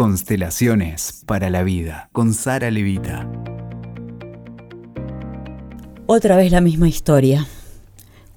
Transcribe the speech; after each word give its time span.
Constelaciones 0.00 1.24
para 1.26 1.50
la 1.50 1.62
vida 1.62 2.08
con 2.12 2.32
Sara 2.32 2.70
Levita. 2.70 3.30
Otra 6.06 6.38
vez 6.38 6.50
la 6.50 6.62
misma 6.62 6.88
historia. 6.88 7.46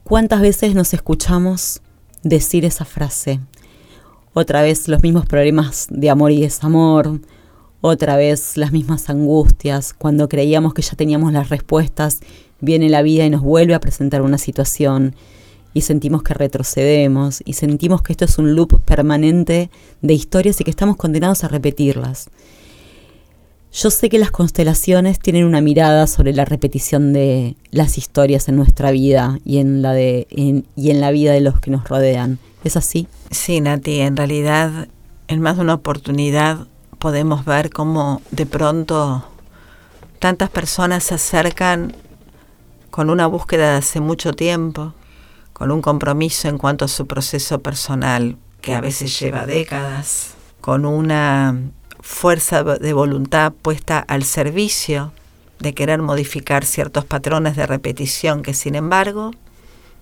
¿Cuántas 0.04 0.42
veces 0.42 0.76
nos 0.76 0.94
escuchamos 0.94 1.82
decir 2.22 2.66
esa 2.66 2.84
frase? 2.84 3.40
Otra 4.34 4.62
vez 4.62 4.90
los 4.90 5.02
mismos 5.04 5.26
problemas 5.26 5.88
de 5.90 6.10
amor 6.10 6.34
y 6.34 6.42
desamor. 6.42 7.22
Otra 7.80 8.18
vez 8.18 8.58
las 8.58 8.74
mismas 8.74 9.10
angustias. 9.10 9.94
Cuando 9.94 10.28
creíamos 10.28 10.74
que 10.74 10.82
ya 10.82 10.98
teníamos 10.98 11.32
las 11.32 11.48
respuestas, 11.48 12.20
viene 12.60 12.90
la 12.90 13.04
vida 13.04 13.26
y 13.26 13.30
nos 13.30 13.42
vuelve 13.42 13.74
a 13.74 13.80
presentar 13.80 14.22
una 14.22 14.38
situación 14.38 15.16
y 15.74 15.82
sentimos 15.82 16.24
que 16.24 16.34
retrocedemos 16.34 17.42
y 17.46 17.54
sentimos 17.54 18.02
que 18.02 18.14
esto 18.14 18.26
es 18.26 18.38
un 18.38 18.56
loop 18.56 18.82
permanente 18.84 19.70
de 20.02 20.14
historias 20.14 20.60
y 20.62 20.64
que 20.64 20.72
estamos 20.72 20.98
condenados 20.98 21.44
a 21.44 21.48
repetirlas. 21.48 22.30
Yo 23.74 23.90
sé 23.90 24.08
que 24.10 24.20
las 24.20 24.30
constelaciones 24.30 25.18
tienen 25.18 25.46
una 25.46 25.60
mirada 25.60 26.06
sobre 26.06 26.32
la 26.34 26.46
repetición 26.46 27.12
de 27.12 27.56
las 27.72 27.98
historias 27.98 28.48
en 28.48 28.56
nuestra 28.56 28.92
vida 28.92 29.40
y 29.44 29.58
en 29.58 29.82
la 29.82 29.94
de 29.94 30.28
y 30.30 30.92
en 30.92 31.02
la 31.02 31.10
vida 31.10 31.34
de 31.34 31.42
los 31.42 31.60
que 31.60 31.72
nos 31.72 31.90
rodean. 31.90 32.38
¿Es 32.64 32.78
así? 32.78 33.08
Sí, 33.32 33.62
Nati, 33.62 34.02
en 34.02 34.16
realidad 34.16 34.88
en 35.28 35.42
más 35.42 35.56
de 35.56 35.64
una 35.64 35.74
oportunidad 35.74 36.68
podemos 37.00 37.46
ver 37.46 37.72
cómo 37.72 38.22
de 38.30 38.46
pronto 38.46 39.26
tantas 40.20 40.50
personas 40.50 41.04
se 41.04 41.16
acercan 41.16 41.96
con 42.92 43.10
una 43.10 43.26
búsqueda 43.26 43.72
de 43.72 43.78
hace 43.78 44.00
mucho 44.00 44.34
tiempo, 44.34 44.94
con 45.64 45.72
un 45.72 45.82
compromiso 45.82 46.50
en 46.50 46.58
cuanto 46.58 46.84
a 46.84 46.90
su 46.90 47.08
proceso 47.08 47.62
personal, 47.62 48.36
que 48.60 48.76
a 48.76 48.82
veces 48.82 49.18
lleva 49.18 49.46
décadas, 49.46 50.34
con 50.60 50.86
una 50.86 51.58
fuerza 52.02 52.66
de 52.66 52.92
voluntad 52.92 53.54
puesta 53.54 54.00
al 54.00 54.26
servicio 54.26 55.14
de 55.60 55.74
querer 55.74 56.02
modificar 56.02 56.66
ciertos 56.66 57.06
patrones 57.06 57.56
de 57.56 57.66
repetición 57.66 58.42
que 58.42 58.54
sin 58.54 58.76
embargo 58.76 59.32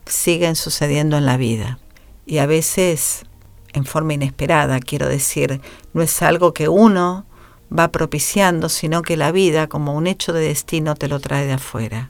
siguen 0.07 0.55
sucediendo 0.55 1.15
en 1.15 1.27
la 1.27 1.37
vida. 1.37 1.77
Y 2.25 2.39
a 2.39 2.47
veces 2.47 3.25
en 3.71 3.85
forma 3.85 4.15
inesperada, 4.15 4.79
quiero 4.79 5.07
decir, 5.07 5.61
no 5.93 6.01
es 6.01 6.23
algo 6.23 6.55
que 6.55 6.69
uno 6.69 7.27
va 7.71 7.91
propiciando, 7.91 8.67
sino 8.67 9.03
que 9.03 9.15
la 9.15 9.31
vida 9.31 9.67
como 9.67 9.93
un 9.93 10.07
hecho 10.07 10.33
de 10.33 10.41
destino 10.41 10.95
te 10.95 11.07
lo 11.07 11.19
trae 11.19 11.45
de 11.45 11.53
afuera. 11.53 12.09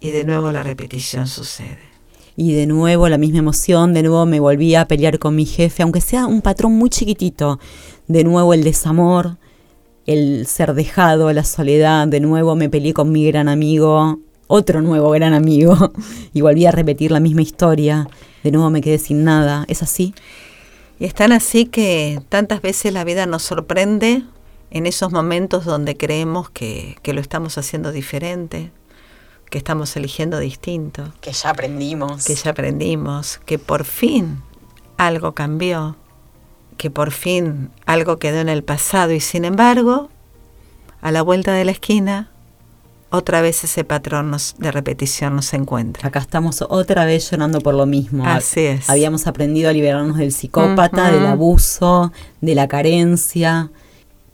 Y 0.00 0.12
de 0.12 0.24
nuevo 0.24 0.50
la 0.50 0.62
repetición 0.62 1.26
sucede 1.26 1.93
y 2.36 2.52
de 2.54 2.66
nuevo 2.66 3.08
la 3.08 3.18
misma 3.18 3.38
emoción, 3.38 3.94
de 3.94 4.02
nuevo 4.02 4.26
me 4.26 4.40
volví 4.40 4.74
a 4.74 4.88
pelear 4.88 5.18
con 5.18 5.36
mi 5.36 5.46
jefe, 5.46 5.82
aunque 5.82 6.00
sea 6.00 6.26
un 6.26 6.42
patrón 6.42 6.72
muy 6.72 6.90
chiquitito, 6.90 7.60
de 8.08 8.24
nuevo 8.24 8.54
el 8.54 8.64
desamor, 8.64 9.38
el 10.06 10.46
ser 10.46 10.74
dejado, 10.74 11.32
la 11.32 11.44
soledad, 11.44 12.08
de 12.08 12.20
nuevo 12.20 12.56
me 12.56 12.68
peleé 12.68 12.92
con 12.92 13.12
mi 13.12 13.26
gran 13.26 13.48
amigo, 13.48 14.18
otro 14.48 14.82
nuevo 14.82 15.10
gran 15.10 15.32
amigo, 15.32 15.92
y 16.32 16.40
volví 16.40 16.66
a 16.66 16.72
repetir 16.72 17.10
la 17.10 17.20
misma 17.20 17.42
historia, 17.42 18.08
de 18.42 18.50
nuevo 18.50 18.68
me 18.68 18.80
quedé 18.80 18.98
sin 18.98 19.24
nada, 19.24 19.64
¿es 19.68 19.82
así? 19.82 20.14
Y 20.98 21.06
es 21.06 21.14
tan 21.14 21.32
así 21.32 21.66
que 21.66 22.20
tantas 22.28 22.62
veces 22.62 22.92
la 22.92 23.04
vida 23.04 23.26
nos 23.26 23.42
sorprende 23.42 24.22
en 24.70 24.86
esos 24.86 25.12
momentos 25.12 25.64
donde 25.64 25.96
creemos 25.96 26.50
que, 26.50 26.96
que 27.02 27.12
lo 27.12 27.20
estamos 27.20 27.58
haciendo 27.58 27.92
diferente, 27.92 28.72
que 29.54 29.58
estamos 29.58 29.94
eligiendo 29.94 30.40
distinto. 30.40 31.12
Que 31.20 31.30
ya 31.30 31.50
aprendimos. 31.50 32.24
Que 32.24 32.34
ya 32.34 32.50
aprendimos, 32.50 33.38
que 33.46 33.60
por 33.60 33.84
fin 33.84 34.42
algo 34.96 35.30
cambió, 35.30 35.94
que 36.76 36.90
por 36.90 37.12
fin 37.12 37.70
algo 37.86 38.16
quedó 38.16 38.40
en 38.40 38.48
el 38.48 38.64
pasado 38.64 39.12
y 39.12 39.20
sin 39.20 39.44
embargo, 39.44 40.08
a 41.00 41.12
la 41.12 41.22
vuelta 41.22 41.52
de 41.52 41.64
la 41.64 41.70
esquina, 41.70 42.32
otra 43.10 43.42
vez 43.42 43.62
ese 43.62 43.84
patrón 43.84 44.36
de 44.58 44.72
repetición 44.72 45.36
nos 45.36 45.54
encuentra. 45.54 46.08
Acá 46.08 46.18
estamos 46.18 46.60
otra 46.68 47.04
vez 47.04 47.30
llorando 47.30 47.60
por 47.60 47.74
lo 47.74 47.86
mismo. 47.86 48.26
Así 48.26 48.58
es. 48.58 48.90
Habíamos 48.90 49.28
aprendido 49.28 49.70
a 49.70 49.72
liberarnos 49.72 50.16
del 50.16 50.32
psicópata, 50.32 51.12
del 51.12 51.26
abuso, 51.26 52.10
de 52.40 52.56
la 52.56 52.66
carencia. 52.66 53.70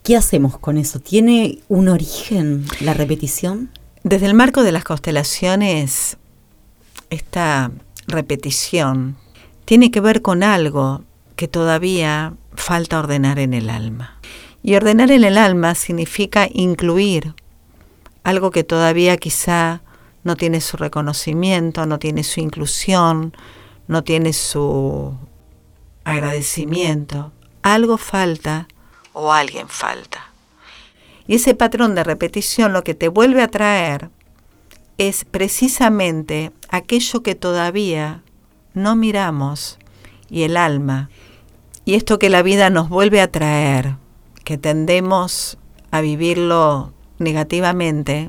¿Qué 0.03 0.17
hacemos 0.17 0.59
con 0.59 0.79
eso? 0.79 0.99
¿Tiene 0.99 1.59
un 1.69 1.91
origen 1.91 2.65
la 2.81 2.95
repetición? 2.95 3.69
Desde 4.03 4.27
el 4.27 4.35
marco 4.35 4.63
de 4.63 4.73
las 4.73 4.85
constelaciones, 4.85 6.17
esta 7.11 7.71
repetición 8.07 9.17
tiene 9.67 9.91
que 9.91 10.01
ver 10.01 10.23
con 10.23 10.43
algo 10.43 11.03
que 11.37 11.49
todavía 11.49 12.33
falta 12.55 12.99
ordenar 12.99 13.39
en 13.39 13.53
el 13.53 13.69
alma. 13.69 14.19
Y 14.63 14.75
ordenar 14.75 15.11
en 15.11 15.25
el 15.25 15.37
alma 15.37 15.75
significa 15.75 16.49
incluir 16.51 17.35
algo 18.25 18.51
que 18.51 18.65
todavía 18.65 19.19
quizá 19.19 19.83
no 20.25 20.35
tiene 20.35 20.63
su 20.63 20.79
reconocimiento, 20.79 21.85
no 21.85 21.99
tiene 21.99 22.25
su 22.25 22.41
inclusión, 22.41 23.35
no 23.87 24.03
tiene 24.03 24.33
su 24.33 25.15
agradecimiento. 26.05 27.33
Algo 27.63 27.99
falta 27.99 28.67
o 29.13 29.31
alguien 29.31 29.69
falta. 29.69 30.30
Y 31.27 31.37
ese 31.37 31.55
patrón 31.55 31.95
de 31.95 32.05
repetición 32.05 32.73
lo 32.73 32.85
que 32.85 32.95
te 32.95 33.09
vuelve 33.09 33.43
a 33.43 33.49
traer 33.49 34.11
es 34.99 35.25
precisamente 35.25 36.53
aquello 36.69 37.23
que 37.23 37.35
todavía 37.35 38.23
no 38.75 38.97
miramos 38.97 39.79
y 40.29 40.43
el 40.43 40.57
alma. 40.57 41.11
Y 41.85 41.95
esto 41.95 42.19
que 42.19 42.31
la 42.31 42.43
vida 42.43 42.71
nos 42.71 42.89
vuelve 42.89 43.21
a 43.21 43.31
traer, 43.31 43.97
que 44.45 44.59
tendemos 44.59 45.59
a 45.91 46.01
vivirlo 46.01 46.93
negativamente, 47.19 48.29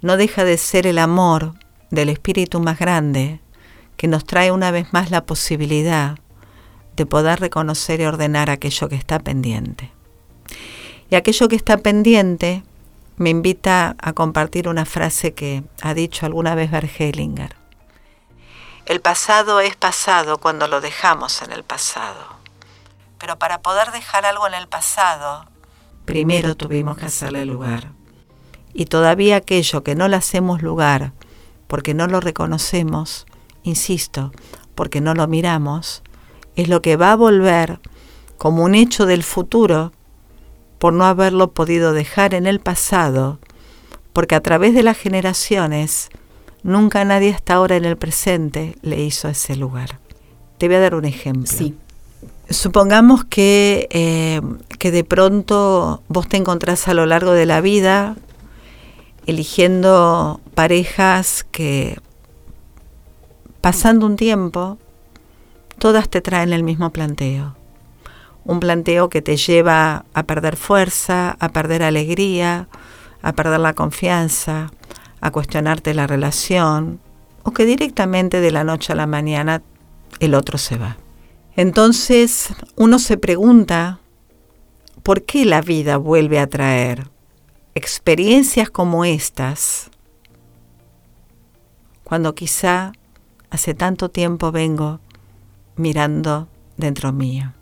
no 0.00 0.16
deja 0.16 0.44
de 0.44 0.58
ser 0.58 0.86
el 0.86 0.98
amor 0.98 1.54
del 1.90 2.08
espíritu 2.08 2.60
más 2.60 2.78
grande 2.78 3.40
que 3.96 4.08
nos 4.08 4.24
trae 4.24 4.52
una 4.52 4.70
vez 4.70 4.92
más 4.92 5.10
la 5.10 5.24
posibilidad 5.24 6.18
de 6.96 7.06
poder 7.06 7.40
reconocer 7.40 8.00
y 8.00 8.04
ordenar 8.04 8.50
aquello 8.50 8.88
que 8.88 8.96
está 8.96 9.18
pendiente. 9.18 9.90
Y 11.10 11.14
aquello 11.14 11.48
que 11.48 11.56
está 11.56 11.78
pendiente 11.78 12.62
me 13.16 13.30
invita 13.30 13.96
a 13.98 14.12
compartir 14.12 14.68
una 14.68 14.84
frase 14.84 15.34
que 15.34 15.62
ha 15.82 15.94
dicho 15.94 16.26
alguna 16.26 16.54
vez 16.54 16.70
Bergelinger. 16.70 17.56
El 18.86 19.00
pasado 19.00 19.60
es 19.60 19.76
pasado 19.76 20.38
cuando 20.38 20.68
lo 20.68 20.80
dejamos 20.80 21.40
en 21.42 21.52
el 21.52 21.62
pasado. 21.62 22.20
Pero 23.18 23.38
para 23.38 23.62
poder 23.62 23.92
dejar 23.92 24.26
algo 24.26 24.46
en 24.46 24.54
el 24.54 24.68
pasado, 24.68 25.46
primero 26.04 26.56
tuvimos 26.56 26.98
que 26.98 27.06
hacerle 27.06 27.46
lugar. 27.46 27.92
Y 28.74 28.86
todavía 28.86 29.36
aquello 29.36 29.84
que 29.84 29.94
no 29.94 30.08
le 30.08 30.16
hacemos 30.16 30.60
lugar 30.60 31.12
porque 31.68 31.94
no 31.94 32.06
lo 32.06 32.20
reconocemos, 32.20 33.26
insisto, 33.62 34.32
porque 34.74 35.00
no 35.00 35.14
lo 35.14 35.26
miramos, 35.28 36.02
es 36.56 36.68
lo 36.68 36.82
que 36.82 36.96
va 36.96 37.12
a 37.12 37.16
volver 37.16 37.80
como 38.36 38.64
un 38.64 38.74
hecho 38.74 39.06
del 39.06 39.22
futuro 39.22 39.92
por 40.84 40.92
no 40.92 41.06
haberlo 41.06 41.50
podido 41.52 41.94
dejar 41.94 42.34
en 42.34 42.46
el 42.46 42.60
pasado, 42.60 43.38
porque 44.12 44.34
a 44.34 44.42
través 44.42 44.74
de 44.74 44.82
las 44.82 44.98
generaciones 44.98 46.10
nunca 46.62 47.06
nadie 47.06 47.30
hasta 47.30 47.54
ahora 47.54 47.76
en 47.76 47.86
el 47.86 47.96
presente 47.96 48.76
le 48.82 49.02
hizo 49.02 49.28
ese 49.28 49.56
lugar. 49.56 49.98
Te 50.58 50.66
voy 50.66 50.76
a 50.76 50.80
dar 50.80 50.94
un 50.94 51.06
ejemplo. 51.06 51.46
Sí. 51.46 51.74
Supongamos 52.50 53.24
que, 53.24 53.88
eh, 53.92 54.42
que 54.78 54.90
de 54.90 55.04
pronto 55.04 56.02
vos 56.08 56.28
te 56.28 56.36
encontrás 56.36 56.86
a 56.86 56.92
lo 56.92 57.06
largo 57.06 57.32
de 57.32 57.46
la 57.46 57.62
vida 57.62 58.16
eligiendo 59.24 60.42
parejas 60.54 61.46
que 61.50 61.98
pasando 63.62 64.04
un 64.04 64.16
tiempo, 64.16 64.76
todas 65.78 66.10
te 66.10 66.20
traen 66.20 66.52
el 66.52 66.62
mismo 66.62 66.90
planteo 66.90 67.56
un 68.44 68.60
planteo 68.60 69.08
que 69.08 69.22
te 69.22 69.36
lleva 69.36 70.04
a 70.12 70.22
perder 70.24 70.56
fuerza, 70.56 71.36
a 71.40 71.48
perder 71.50 71.82
alegría, 71.82 72.68
a 73.22 73.32
perder 73.32 73.60
la 73.60 73.72
confianza, 73.72 74.70
a 75.20 75.30
cuestionarte 75.30 75.94
la 75.94 76.06
relación, 76.06 77.00
o 77.42 77.52
que 77.52 77.64
directamente 77.64 78.40
de 78.40 78.50
la 78.50 78.64
noche 78.64 78.92
a 78.92 78.96
la 78.96 79.06
mañana 79.06 79.62
el 80.20 80.34
otro 80.34 80.58
se 80.58 80.76
va. 80.76 80.96
Entonces 81.56 82.48
uno 82.76 82.98
se 82.98 83.16
pregunta, 83.16 84.00
¿por 85.02 85.22
qué 85.22 85.44
la 85.44 85.60
vida 85.60 85.96
vuelve 85.96 86.38
a 86.40 86.48
traer 86.48 87.08
experiencias 87.74 88.70
como 88.70 89.04
estas 89.04 89.90
cuando 92.02 92.34
quizá 92.34 92.92
hace 93.50 93.74
tanto 93.74 94.10
tiempo 94.10 94.52
vengo 94.52 95.00
mirando 95.76 96.48
dentro 96.76 97.12
mío? 97.12 97.52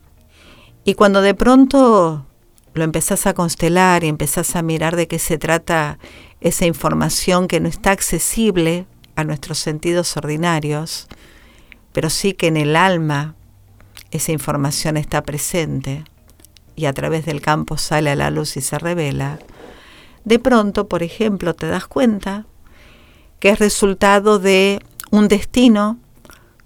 Y 0.84 0.94
cuando 0.94 1.22
de 1.22 1.34
pronto 1.34 2.26
lo 2.74 2.84
empezás 2.84 3.26
a 3.26 3.34
constelar 3.34 4.04
y 4.04 4.08
empezás 4.08 4.56
a 4.56 4.62
mirar 4.62 4.96
de 4.96 5.06
qué 5.06 5.18
se 5.18 5.38
trata 5.38 5.98
esa 6.40 6.66
información 6.66 7.46
que 7.46 7.60
no 7.60 7.68
está 7.68 7.92
accesible 7.92 8.86
a 9.14 9.24
nuestros 9.24 9.58
sentidos 9.58 10.16
ordinarios, 10.16 11.06
pero 11.92 12.10
sí 12.10 12.32
que 12.32 12.48
en 12.48 12.56
el 12.56 12.74
alma 12.74 13.34
esa 14.10 14.32
información 14.32 14.96
está 14.96 15.22
presente, 15.22 16.04
y 16.74 16.86
a 16.86 16.92
través 16.92 17.26
del 17.26 17.40
campo 17.40 17.76
sale 17.76 18.10
a 18.10 18.16
la 18.16 18.30
luz 18.30 18.56
y 18.56 18.60
se 18.60 18.78
revela, 18.78 19.38
de 20.24 20.38
pronto, 20.38 20.88
por 20.88 21.02
ejemplo, 21.02 21.54
te 21.54 21.66
das 21.66 21.86
cuenta 21.86 22.46
que 23.40 23.50
es 23.50 23.58
resultado 23.58 24.38
de 24.38 24.80
un 25.10 25.28
destino 25.28 25.98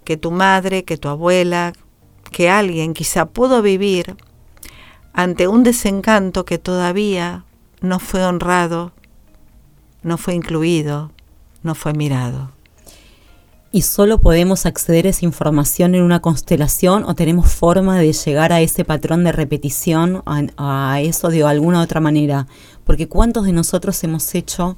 que 0.03 0.15
tu 0.15 0.31
madre, 0.31 0.85
que 0.85 0.97
tu 0.97 1.09
abuela, 1.09 1.73
que 2.29 2.49
alguien 2.49 2.93
quizá 2.93 3.25
pudo 3.25 3.61
vivir 3.61 4.15
ante 5.13 5.47
un 5.47 5.63
desencanto 5.63 6.45
que 6.45 6.57
todavía 6.57 7.45
no 7.81 7.99
fue 7.99 8.23
honrado, 8.23 8.91
no 10.03 10.17
fue 10.17 10.35
incluido, 10.35 11.11
no 11.63 11.75
fue 11.75 11.93
mirado. 11.93 12.51
¿Y 13.71 13.81
solo 13.81 14.21
podemos 14.21 14.65
acceder 14.65 15.05
a 15.05 15.09
esa 15.09 15.25
información 15.25 15.93
en 15.93 16.01
una 16.01 16.21
constelación 16.21 17.03
o 17.03 17.15
tenemos 17.15 17.51
forma 17.51 17.99
de 17.99 18.13
llegar 18.13 18.53
a 18.53 18.61
ese 18.61 18.85
patrón 18.85 19.23
de 19.23 19.33
repetición, 19.33 20.23
a, 20.25 21.01
eso 21.01 21.29
de 21.29 21.43
alguna 21.43 21.81
otra 21.81 21.99
manera? 21.99 22.47
Porque 22.85 23.07
¿cuántos 23.07 23.45
de 23.45 23.51
nosotros 23.51 24.01
hemos 24.03 24.33
hecho 24.35 24.77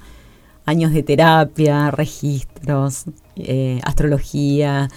años 0.65 0.91
de 0.91 1.03
terapia, 1.03 1.91
registros, 1.91 3.05
eh, 3.35 3.79
astrología, 3.83 4.89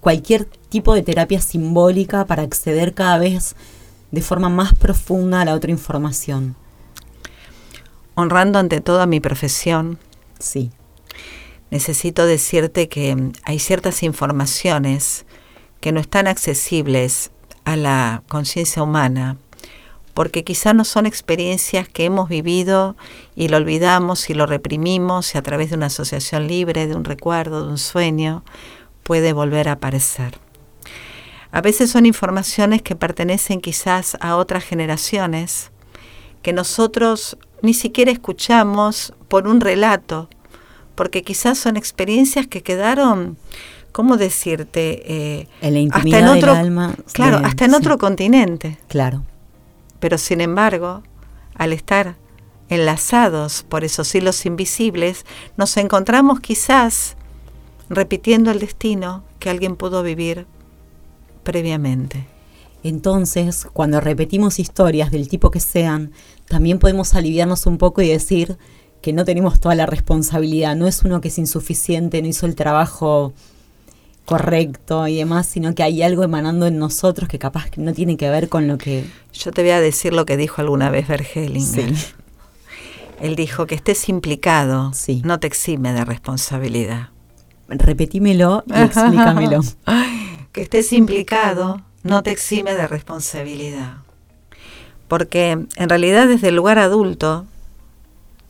cualquier 0.00 0.46
tipo 0.74 0.94
de 0.94 1.02
terapia 1.02 1.40
simbólica 1.40 2.24
para 2.26 2.42
acceder 2.42 2.94
cada 2.94 3.18
vez 3.18 3.54
de 4.10 4.22
forma 4.22 4.48
más 4.48 4.74
profunda 4.74 5.40
a 5.40 5.44
la 5.44 5.54
otra 5.54 5.70
información? 5.70 6.56
Honrando 8.14 8.58
ante 8.58 8.80
todo 8.80 9.00
a 9.00 9.06
mi 9.06 9.20
profesión. 9.20 9.98
Sí 10.38 10.72
necesito 11.74 12.24
decirte 12.24 12.88
que 12.88 13.32
hay 13.42 13.58
ciertas 13.58 14.04
informaciones 14.04 15.26
que 15.80 15.90
no 15.90 15.98
están 15.98 16.28
accesibles 16.28 17.32
a 17.64 17.74
la 17.74 18.22
conciencia 18.28 18.80
humana, 18.80 19.38
porque 20.14 20.44
quizá 20.44 20.72
no 20.72 20.84
son 20.84 21.04
experiencias 21.04 21.88
que 21.88 22.04
hemos 22.04 22.28
vivido 22.28 22.96
y 23.34 23.48
lo 23.48 23.56
olvidamos 23.56 24.30
y 24.30 24.34
lo 24.34 24.46
reprimimos 24.46 25.34
y 25.34 25.38
a 25.38 25.42
través 25.42 25.70
de 25.70 25.76
una 25.76 25.86
asociación 25.86 26.46
libre, 26.46 26.86
de 26.86 26.94
un 26.94 27.04
recuerdo, 27.04 27.64
de 27.64 27.70
un 27.70 27.78
sueño, 27.78 28.44
puede 29.02 29.32
volver 29.32 29.68
a 29.68 29.72
aparecer. 29.72 30.43
A 31.54 31.60
veces 31.60 31.92
son 31.92 32.04
informaciones 32.04 32.82
que 32.82 32.96
pertenecen 32.96 33.60
quizás 33.60 34.16
a 34.20 34.34
otras 34.34 34.64
generaciones, 34.64 35.70
que 36.42 36.52
nosotros 36.52 37.38
ni 37.62 37.74
siquiera 37.74 38.10
escuchamos 38.10 39.14
por 39.28 39.46
un 39.46 39.60
relato, 39.60 40.28
porque 40.96 41.22
quizás 41.22 41.56
son 41.56 41.76
experiencias 41.76 42.48
que 42.48 42.64
quedaron, 42.64 43.36
¿cómo 43.92 44.16
decirte? 44.16 45.04
Eh, 45.06 45.48
en 45.60 45.74
la 45.74 45.78
intimidad 45.78 46.22
hasta 46.22 46.32
en 46.32 46.38
otro, 46.38 46.52
alma. 46.54 46.94
Claro, 47.12 47.36
hasta 47.44 47.66
en 47.66 47.74
otro 47.74 47.98
continente. 47.98 48.76
Claro. 48.88 49.22
Pero 50.00 50.18
sin 50.18 50.40
embargo, 50.40 51.04
al 51.54 51.72
estar 51.72 52.16
enlazados 52.68 53.62
por 53.68 53.84
esos 53.84 54.12
hilos 54.12 54.44
invisibles, 54.44 55.24
nos 55.56 55.76
encontramos 55.76 56.40
quizás 56.40 57.16
repitiendo 57.88 58.50
el 58.50 58.58
destino 58.58 59.22
que 59.38 59.50
alguien 59.50 59.76
pudo 59.76 60.02
vivir 60.02 60.48
previamente. 61.44 62.26
Entonces, 62.82 63.66
cuando 63.72 64.00
repetimos 64.00 64.58
historias 64.58 65.10
del 65.10 65.28
tipo 65.28 65.50
que 65.50 65.60
sean, 65.60 66.12
también 66.48 66.78
podemos 66.78 67.14
aliviarnos 67.14 67.66
un 67.66 67.78
poco 67.78 68.02
y 68.02 68.08
decir, 68.08 68.58
que 69.04 69.12
no 69.12 69.26
tenemos 69.26 69.60
toda 69.60 69.74
la 69.74 69.84
responsabilidad. 69.84 70.74
No 70.74 70.86
es 70.86 71.02
uno 71.02 71.20
que 71.20 71.28
es 71.28 71.36
insuficiente, 71.36 72.22
no 72.22 72.28
hizo 72.28 72.46
el 72.46 72.54
trabajo 72.54 73.34
correcto 74.24 75.06
y 75.06 75.16
demás, 75.16 75.46
sino 75.46 75.74
que 75.74 75.82
hay 75.82 76.02
algo 76.02 76.24
emanando 76.24 76.66
en 76.66 76.78
nosotros 76.78 77.28
que 77.28 77.38
capaz 77.38 77.68
que 77.68 77.82
no 77.82 77.92
tiene 77.92 78.16
que 78.16 78.30
ver 78.30 78.48
con 78.48 78.66
lo 78.66 78.78
que... 78.78 79.04
Yo 79.34 79.52
te 79.52 79.60
voy 79.60 79.72
a 79.72 79.80
decir 79.82 80.14
lo 80.14 80.24
que 80.24 80.38
dijo 80.38 80.62
alguna 80.62 80.88
vez 80.88 81.06
Vergelinger. 81.06 81.92
Él 83.20 83.36
dijo 83.36 83.66
que 83.66 83.74
estés 83.74 84.08
implicado 84.08 84.92
no 85.22 85.38
te 85.38 85.48
exime 85.48 85.92
de 85.92 86.06
responsabilidad. 86.06 87.10
Repetímelo 87.68 88.64
y 88.66 88.72
explícamelo. 88.84 89.60
que 90.54 90.62
estés 90.62 90.94
implicado 90.94 91.82
no 92.02 92.22
te 92.22 92.30
exime 92.30 92.74
de 92.74 92.86
responsabilidad. 92.86 93.98
Porque 95.08 95.50
en 95.50 95.88
realidad 95.90 96.26
desde 96.26 96.48
el 96.48 96.56
lugar 96.56 96.78
adulto 96.78 97.46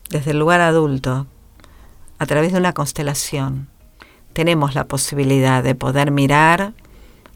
desde 0.09 0.31
el 0.31 0.39
lugar 0.39 0.61
adulto, 0.61 1.27
a 2.19 2.25
través 2.25 2.51
de 2.53 2.59
una 2.59 2.73
constelación, 2.73 3.67
tenemos 4.33 4.75
la 4.75 4.85
posibilidad 4.85 5.63
de 5.63 5.75
poder 5.75 6.11
mirar 6.11 6.73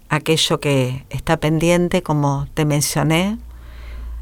aquello 0.09 0.59
que 0.59 1.05
está 1.09 1.37
pendiente, 1.37 2.03
como 2.03 2.47
te 2.53 2.65
mencioné, 2.65 3.37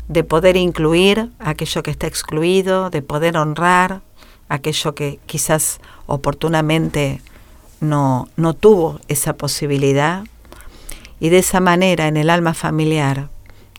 de 0.07 0.23
poder 0.23 0.55
incluir 0.55 1.29
aquello 1.39 1.83
que 1.83 1.91
está 1.91 2.07
excluido, 2.07 2.89
de 2.89 3.01
poder 3.01 3.37
honrar 3.37 4.01
aquello 4.49 4.95
que 4.95 5.19
quizás 5.25 5.79
oportunamente 6.05 7.21
no, 7.81 8.29
no 8.37 8.53
tuvo 8.53 8.99
esa 9.09 9.33
posibilidad, 9.33 10.23
y 11.19 11.29
de 11.29 11.39
esa 11.39 11.59
manera 11.59 12.07
en 12.07 12.17
el 12.17 12.29
alma 12.29 12.53
familiar, 12.53 13.29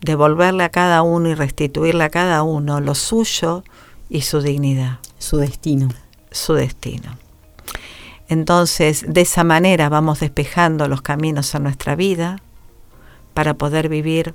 devolverle 0.00 0.64
a 0.64 0.70
cada 0.70 1.02
uno 1.02 1.28
y 1.28 1.34
restituirle 1.34 2.04
a 2.04 2.10
cada 2.10 2.42
uno 2.42 2.80
lo 2.80 2.94
suyo, 2.94 3.62
y 4.08 4.22
su 4.22 4.40
dignidad. 4.40 4.98
Su 5.18 5.36
destino. 5.38 5.88
Su 6.30 6.54
destino. 6.54 7.16
Entonces, 8.28 9.04
de 9.08 9.22
esa 9.22 9.44
manera 9.44 9.88
vamos 9.88 10.20
despejando 10.20 10.88
los 10.88 11.02
caminos 11.02 11.54
a 11.54 11.58
nuestra 11.58 11.96
vida 11.96 12.40
para 13.34 13.54
poder 13.54 13.88
vivir 13.88 14.34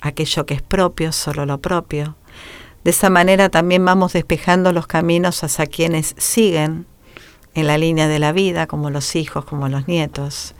aquello 0.00 0.46
que 0.46 0.54
es 0.54 0.62
propio, 0.62 1.12
solo 1.12 1.46
lo 1.46 1.58
propio. 1.58 2.16
De 2.84 2.90
esa 2.90 3.10
manera 3.10 3.48
también 3.48 3.84
vamos 3.84 4.12
despejando 4.12 4.72
los 4.72 4.86
caminos 4.86 5.44
hacia 5.44 5.66
quienes 5.66 6.14
siguen 6.18 6.86
en 7.58 7.66
la 7.66 7.78
línea 7.78 8.08
de 8.08 8.18
la 8.18 8.32
vida, 8.32 8.66
como 8.66 8.90
los 8.90 9.16
hijos, 9.16 9.44
como 9.44 9.68
los 9.68 9.88
nietos. 9.88 10.54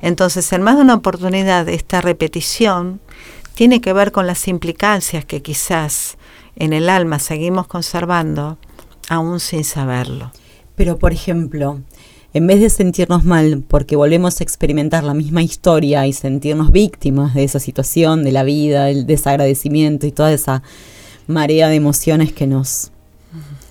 Entonces, 0.00 0.52
en 0.52 0.62
más 0.62 0.76
de 0.76 0.82
una 0.82 0.94
oportunidad, 0.94 1.68
esta 1.68 2.00
repetición 2.00 3.00
tiene 3.54 3.80
que 3.80 3.92
ver 3.92 4.12
con 4.12 4.26
las 4.26 4.48
implicancias 4.48 5.24
que 5.24 5.42
quizás 5.42 6.16
en 6.56 6.72
el 6.72 6.88
alma 6.88 7.18
seguimos 7.18 7.66
conservando 7.66 8.58
aún 9.08 9.40
sin 9.40 9.64
saberlo. 9.64 10.32
Pero, 10.74 10.98
por 10.98 11.12
ejemplo, 11.12 11.80
en 12.34 12.46
vez 12.46 12.60
de 12.60 12.70
sentirnos 12.70 13.24
mal 13.24 13.62
porque 13.68 13.94
volvemos 13.94 14.40
a 14.40 14.44
experimentar 14.44 15.04
la 15.04 15.14
misma 15.14 15.42
historia 15.42 16.06
y 16.06 16.12
sentirnos 16.12 16.72
víctimas 16.72 17.34
de 17.34 17.44
esa 17.44 17.60
situación, 17.60 18.24
de 18.24 18.32
la 18.32 18.42
vida, 18.42 18.88
el 18.88 19.06
desagradecimiento 19.06 20.06
y 20.06 20.12
toda 20.12 20.32
esa 20.32 20.62
marea 21.26 21.68
de 21.68 21.76
emociones 21.76 22.32
que 22.32 22.46
nos 22.46 22.90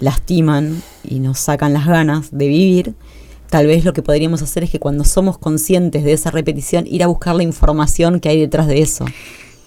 lastiman 0.02 0.84
y 1.04 1.20
nos 1.20 1.40
sacan 1.40 1.72
las 1.72 1.88
ganas 1.88 2.30
de 2.32 2.48
vivir, 2.48 2.96
tal 3.50 3.68
vez 3.68 3.86
lo 3.86 3.94
que 3.94 4.02
podríamos 4.02 4.42
hacer 4.42 4.64
es 4.64 4.70
que 4.70 4.80
cuando 4.80 5.06
somos 5.06 5.38
conscientes 5.38 6.04
de 6.04 6.12
esa 6.12 6.32
repetición, 6.32 6.86
ir 6.86 7.04
a 7.04 7.08
buscar 7.08 7.36
la 7.36 7.44
información 7.44 8.20
que 8.20 8.30
hay 8.30 8.40
detrás 8.40 8.68
de 8.68 8.82
eso. 8.82 9.06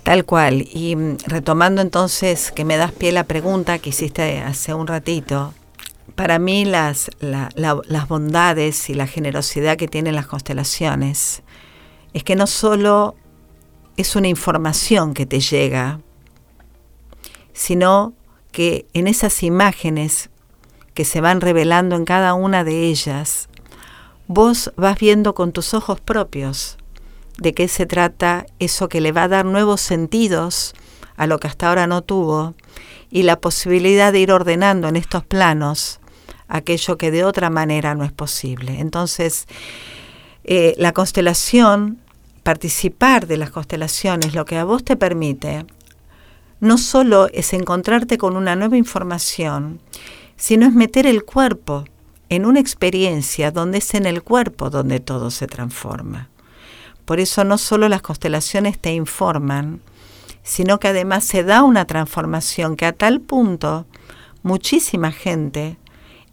Tal 0.03 0.27
cual. 0.27 0.69
Y 0.73 0.97
mm, 0.97 1.17
retomando 1.27 1.81
entonces 1.81 2.53
que 2.53 2.65
me 2.65 2.77
das 2.77 2.93
pie 2.93 3.09
a 3.09 3.13
la 3.13 3.25
pregunta 3.25 3.79
que 3.79 3.91
hiciste 3.91 4.41
hace 4.41 4.75
un 4.75 4.87
ratito, 4.87 5.55
para 6.15 6.39
mí 6.39 6.65
las, 6.65 7.11
las 7.21 8.09
bondades 8.09 8.91
y 8.91 8.95
la 8.95 9.07
generosidad 9.07 9.77
que 9.77 9.89
tienen 9.89 10.15
las 10.15 10.27
constelaciones 10.27 11.43
es 12.13 12.23
que 12.23 12.37
no 12.37 12.47
solo 12.47 13.17
es 13.97 14.15
una 14.15 14.29
información 14.29 15.15
que 15.15 15.27
te 15.27 15.41
llega, 15.41 16.01
sino 17.53 18.13
que 18.55 18.87
en 18.95 19.09
esas 19.09 19.43
imágenes 19.43 20.31
que 20.95 21.05
se 21.05 21.21
van 21.21 21.41
revelando 21.41 21.97
en 21.97 22.05
cada 22.05 22.35
una 22.35 22.63
de 22.63 22.85
ellas, 22.85 23.49
vos 24.29 24.73
vas 24.77 24.97
viendo 24.97 25.35
con 25.35 25.51
tus 25.51 25.75
ojos 25.75 26.01
propios 26.01 26.79
de 27.37 27.53
qué 27.53 27.67
se 27.67 27.85
trata 27.85 28.47
eso 28.61 28.89
que 28.89 29.01
le 29.01 29.11
va 29.11 29.25
a 29.25 29.29
dar 29.29 29.45
nuevos 29.45 29.81
sentidos 29.81 30.73
a 31.17 31.27
lo 31.27 31.41
que 31.41 31.49
hasta 31.49 31.69
ahora 31.69 31.89
no 31.89 32.03
tuvo 32.03 32.55
y 33.11 33.25
la 33.25 33.41
posibilidad 33.41 34.13
de 34.13 34.21
ir 34.21 34.31
ordenando 34.31 34.87
en 34.87 34.95
estos 34.95 35.25
planos 35.25 35.99
aquello 36.47 36.97
que 36.97 37.11
de 37.11 37.25
otra 37.25 37.51
manera 37.51 37.97
no 37.97 38.05
es 38.05 38.13
posible. 38.13 38.79
Entonces, 38.79 39.47
eh, 40.45 40.77
la 40.79 40.93
constelación, 40.93 41.99
participar 42.45 43.27
de 43.27 43.37
las 43.37 43.51
constelaciones, 43.51 44.33
lo 44.33 44.45
que 44.45 44.59
a 44.59 44.65
vos 44.65 44.85
te 44.85 44.95
permite, 44.95 45.67
no 46.65 46.79
solo 46.79 47.29
es 47.33 47.53
encontrarte 47.53 48.17
con 48.17 48.37
una 48.37 48.57
nueva 48.57 48.79
información, 48.79 49.81
sino 50.37 50.67
es 50.67 50.73
meter 50.73 51.07
el 51.07 51.23
cuerpo 51.23 51.85
en 52.31 52.47
una 52.47 52.59
experiencia 52.59 53.51
donde 53.51 53.79
es 53.79 53.95
en 53.95 54.07
el 54.07 54.23
cuerpo 54.23 54.71
donde 54.71 54.99
todo 54.99 55.31
se 55.31 55.47
transforma. 55.47 56.31
Por 57.05 57.21
eso 57.21 57.45
no 57.45 57.59
solo 57.59 57.91
las 57.91 58.01
constelaciones 58.01 58.79
te 58.79 58.95
informan, 58.95 59.83
sino 60.43 60.81
que 60.81 60.89
además 60.89 61.25
se 61.25 61.45
da 61.45 61.63
una 61.63 61.85
transformación 61.85 62.77
que 62.77 62.87
a 62.87 62.93
tal 62.93 63.21
punto 63.21 63.85
muchísima 64.43 65.13
gente 65.13 65.77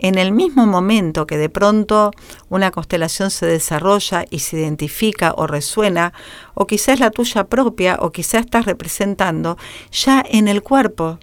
en 0.01 0.17
el 0.17 0.31
mismo 0.31 0.65
momento 0.65 1.27
que 1.27 1.37
de 1.37 1.47
pronto 1.47 2.11
una 2.49 2.71
constelación 2.71 3.29
se 3.29 3.45
desarrolla 3.45 4.25
y 4.29 4.39
se 4.39 4.57
identifica 4.57 5.33
o 5.37 5.47
resuena, 5.47 6.11
o 6.55 6.65
quizás 6.65 6.99
la 6.99 7.11
tuya 7.11 7.45
propia, 7.45 7.97
o 8.01 8.11
quizás 8.11 8.41
estás 8.41 8.65
representando, 8.65 9.57
ya 9.91 10.23
en 10.27 10.47
el 10.47 10.63
cuerpo 10.63 11.19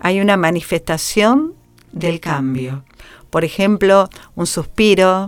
hay 0.00 0.20
una 0.20 0.36
manifestación 0.38 1.54
del 1.92 2.18
cambio. 2.18 2.84
Por 3.28 3.44
ejemplo, 3.44 4.08
un 4.34 4.46
suspiro, 4.46 5.26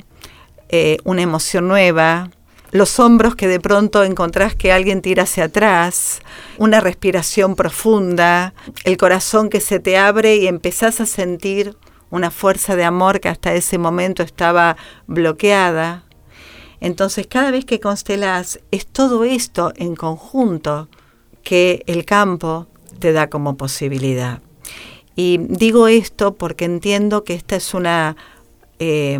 eh, 0.71 0.97
una 1.05 1.23
emoción 1.23 1.69
nueva, 1.69 2.31
los 2.73 2.99
hombros 2.99 3.37
que 3.37 3.47
de 3.47 3.61
pronto 3.61 4.05
encontrás 4.05 4.55
que 4.55 4.73
alguien 4.73 5.03
tira 5.03 5.25
hacia 5.25 5.45
atrás, 5.45 6.21
una 6.59 6.81
respiración 6.81 7.57
profunda, 7.57 8.55
el 8.85 8.97
corazón 8.97 9.51
que 9.51 9.61
se 9.61 9.81
te 9.81 9.99
abre 9.99 10.37
y 10.37 10.47
empezás 10.47 11.01
a 11.01 11.07
sentir 11.07 11.77
una 12.11 12.31
fuerza 12.31 12.77
de 12.77 12.85
amor 12.85 13.21
que 13.21 13.29
hasta 13.29 13.55
ese 13.55 13.79
momento 13.79 14.23
estaba 14.23 14.77
bloqueada. 15.07 16.05
Entonces 16.81 17.27
cada 17.27 17.51
vez 17.51 17.65
que 17.65 17.81
constelás 17.81 18.61
es 18.71 18.87
todo 18.87 19.25
esto 19.25 19.73
en 19.77 19.97
conjunto 19.97 20.89
que 21.43 21.83
el 21.87 22.05
campo 22.05 22.67
te 22.99 23.13
da 23.13 23.29
como 23.29 23.57
posibilidad. 23.57 24.41
Y 25.15 25.39
digo 25.39 25.89
esto 25.89 26.35
porque 26.35 26.67
entiendo 26.67 27.25
que 27.25 27.35
esta 27.35 27.57
es 27.57 27.73
una, 27.73 28.17
eh, 28.79 29.19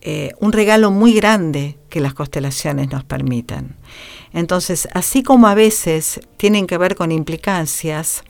eh, 0.00 0.32
un 0.40 0.52
regalo 0.52 0.90
muy 0.90 1.14
grande 1.14 1.78
que 1.88 2.00
las 2.00 2.14
constelaciones 2.14 2.90
nos 2.90 3.04
permitan. 3.04 3.76
Entonces, 4.32 4.88
así 4.92 5.22
como 5.22 5.46
a 5.46 5.54
veces 5.54 6.20
tienen 6.36 6.66
que 6.66 6.76
ver 6.76 6.96
con 6.96 7.12
implicancias, 7.12 8.24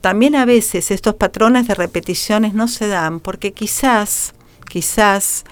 también 0.00 0.34
a 0.34 0.44
veces 0.44 0.90
estos 0.90 1.14
patrones 1.14 1.68
de 1.68 1.74
repeticiones 1.74 2.54
no 2.54 2.68
se 2.68 2.88
dan 2.88 3.20
porque 3.20 3.52
quizás, 3.52 4.34
quizás, 4.68 5.44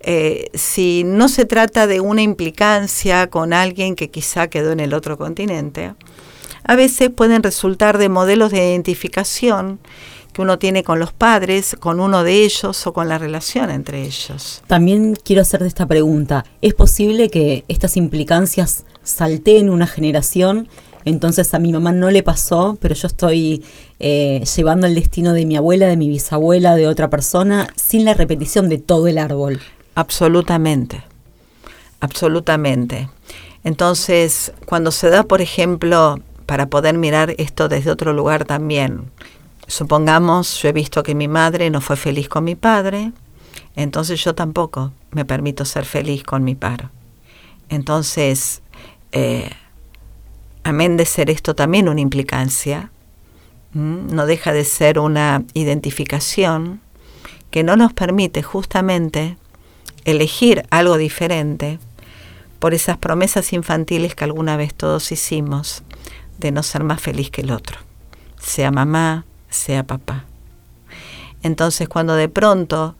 eh, 0.00 0.50
si 0.54 1.02
no 1.04 1.28
se 1.28 1.44
trata 1.44 1.86
de 1.86 2.00
una 2.00 2.22
implicancia 2.22 3.28
con 3.28 3.52
alguien 3.52 3.96
que 3.96 4.10
quizá 4.10 4.48
quedó 4.48 4.72
en 4.72 4.80
el 4.80 4.94
otro 4.94 5.16
continente, 5.18 5.94
a 6.64 6.76
veces 6.76 7.10
pueden 7.10 7.42
resultar 7.42 7.98
de 7.98 8.08
modelos 8.08 8.50
de 8.50 8.70
identificación 8.70 9.78
que 10.32 10.42
uno 10.42 10.58
tiene 10.58 10.84
con 10.84 10.98
los 10.98 11.14
padres, 11.14 11.76
con 11.80 11.98
uno 11.98 12.22
de 12.22 12.42
ellos 12.44 12.86
o 12.86 12.92
con 12.92 13.08
la 13.08 13.16
relación 13.16 13.70
entre 13.70 14.02
ellos. 14.02 14.62
También 14.66 15.16
quiero 15.24 15.40
hacerte 15.40 15.66
esta 15.66 15.86
pregunta. 15.86 16.44
¿Es 16.60 16.74
posible 16.74 17.30
que 17.30 17.64
estas 17.68 17.96
implicancias 17.96 18.84
salteen 19.02 19.70
una 19.70 19.86
generación? 19.86 20.68
Entonces 21.06 21.54
a 21.54 21.58
mi 21.58 21.72
mamá 21.72 21.92
no 21.92 22.10
le 22.10 22.22
pasó, 22.22 22.76
pero 22.80 22.94
yo 22.94 23.06
estoy 23.06 23.64
eh, 23.98 24.42
llevando 24.56 24.86
el 24.86 24.94
destino 24.94 25.32
de 25.32 25.46
mi 25.46 25.56
abuela, 25.56 25.86
de 25.86 25.96
mi 25.96 26.08
bisabuela, 26.08 26.74
de 26.74 26.86
otra 26.86 27.10
persona, 27.10 27.68
sin 27.76 28.04
la 28.04 28.14
repetición 28.14 28.68
de 28.68 28.78
todo 28.78 29.06
el 29.06 29.18
árbol. 29.18 29.60
Absolutamente, 29.94 31.02
absolutamente. 32.00 33.08
Entonces, 33.64 34.52
cuando 34.66 34.90
se 34.90 35.10
da, 35.10 35.22
por 35.22 35.40
ejemplo, 35.40 36.20
para 36.46 36.66
poder 36.66 36.96
mirar 36.96 37.34
esto 37.38 37.68
desde 37.68 37.90
otro 37.90 38.12
lugar 38.12 38.44
también, 38.44 39.10
Supongamos, 39.68 40.62
yo 40.62 40.68
he 40.68 40.72
visto 40.72 41.02
que 41.02 41.14
mi 41.14 41.26
madre 41.26 41.70
no 41.70 41.80
fue 41.80 41.96
feliz 41.96 42.28
con 42.28 42.44
mi 42.44 42.54
padre, 42.54 43.12
entonces 43.74 44.22
yo 44.22 44.34
tampoco 44.34 44.92
me 45.10 45.24
permito 45.24 45.64
ser 45.64 45.84
feliz 45.84 46.22
con 46.22 46.44
mi 46.44 46.54
padre. 46.54 46.88
Entonces, 47.68 48.62
eh, 49.10 49.50
amén 50.62 50.96
de 50.96 51.04
ser 51.04 51.30
esto 51.30 51.56
también 51.56 51.88
una 51.88 52.00
implicancia, 52.00 52.92
no 53.76 54.24
deja 54.26 54.52
de 54.52 54.64
ser 54.64 54.98
una 54.98 55.44
identificación 55.52 56.80
que 57.50 57.62
no 57.62 57.76
nos 57.76 57.92
permite 57.92 58.42
justamente 58.42 59.36
elegir 60.04 60.64
algo 60.70 60.96
diferente 60.96 61.78
por 62.58 62.72
esas 62.72 62.96
promesas 62.96 63.52
infantiles 63.52 64.14
que 64.14 64.24
alguna 64.24 64.56
vez 64.56 64.72
todos 64.74 65.12
hicimos 65.12 65.82
de 66.38 66.52
no 66.52 66.62
ser 66.62 66.84
más 66.84 67.02
feliz 67.02 67.30
que 67.30 67.42
el 67.42 67.50
otro, 67.50 67.78
sea 68.40 68.70
mamá, 68.70 69.26
sea 69.50 69.84
papá. 69.84 70.24
Entonces 71.42 71.86
cuando 71.88 72.14
de 72.14 72.30
pronto 72.30 72.96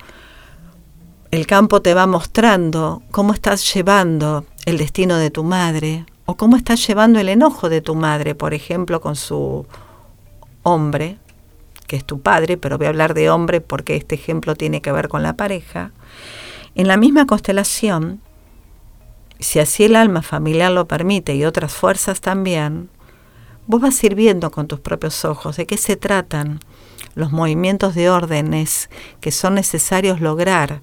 el 1.31 1.47
campo 1.47 1.81
te 1.81 1.95
va 1.95 2.07
mostrando 2.07 3.03
cómo 3.11 3.33
estás 3.33 3.73
llevando 3.73 4.45
el 4.67 4.77
destino 4.77 5.17
de 5.17 5.31
tu 5.31 5.43
madre 5.43 6.05
o 6.27 6.37
cómo 6.37 6.57
estás 6.57 6.87
llevando 6.87 7.19
el 7.19 7.31
enojo 7.31 7.71
de 7.71 7.81
tu 7.81 7.95
madre, 7.95 8.35
por 8.35 8.53
ejemplo, 8.53 9.01
con 9.01 9.17
su 9.17 9.67
hombre, 10.67 11.19
que 11.87 11.95
es 11.95 12.05
tu 12.05 12.21
padre, 12.21 12.57
pero 12.57 12.77
voy 12.77 12.87
a 12.87 12.91
hablar 12.91 13.15
de 13.15 13.31
hombre 13.31 13.61
porque 13.61 13.95
este 13.95 14.17
ejemplo 14.17 14.57
tiene 14.57 14.83
que 14.83 14.91
ver 14.91 15.07
con 15.07 15.23
la 15.23 15.37
pareja, 15.37 15.93
en 16.75 16.89
la 16.89 16.97
misma 16.97 17.25
constelación, 17.25 18.21
si 19.39 19.61
así 19.61 19.85
el 19.85 19.95
alma 19.95 20.23
familiar 20.23 20.73
lo 20.73 20.89
permite 20.89 21.37
y 21.37 21.45
otras 21.45 21.73
fuerzas 21.73 22.21
también, 22.21 22.91
vos 23.69 23.81
vas 23.81 24.03
a 24.03 24.07
ir 24.07 24.17
viendo 24.17 24.51
con 24.51 24.67
tus 24.67 24.81
propios 24.81 25.25
ojos. 25.25 25.57
De 25.57 25.67
qué 25.67 25.77
se 25.77 25.97
tratan 25.97 26.59
los 27.15 27.31
movimientos 27.31 27.95
de 27.95 28.11
órdenes 28.11 28.91
que 29.21 29.31
son 29.31 29.55
necesarios 29.55 30.21
lograr 30.21 30.83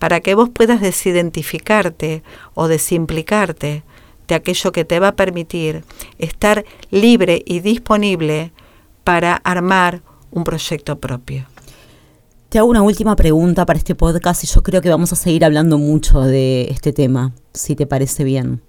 para 0.00 0.18
que 0.20 0.34
vos 0.34 0.50
puedas 0.50 0.80
desidentificarte 0.80 2.24
o 2.54 2.66
desimplicarte 2.66 3.84
de 4.26 4.34
aquello 4.34 4.72
que 4.72 4.84
te 4.84 4.98
va 4.98 5.08
a 5.08 5.16
permitir 5.16 5.84
estar 6.18 6.64
libre 6.90 7.42
y 7.46 7.60
disponible 7.60 8.52
para 9.04 9.36
armar 9.36 10.02
un 10.30 10.44
proyecto 10.44 10.98
propio. 10.98 11.46
Te 12.48 12.58
hago 12.58 12.68
una 12.68 12.82
última 12.82 13.16
pregunta 13.16 13.64
para 13.64 13.78
este 13.78 13.94
podcast 13.94 14.44
y 14.44 14.46
yo 14.46 14.62
creo 14.62 14.82
que 14.82 14.90
vamos 14.90 15.12
a 15.12 15.16
seguir 15.16 15.44
hablando 15.44 15.78
mucho 15.78 16.20
de 16.20 16.68
este 16.70 16.92
tema, 16.92 17.32
si 17.52 17.74
te 17.76 17.86
parece 17.86 18.24
bien 18.24 18.62